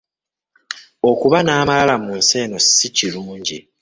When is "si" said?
2.77-2.87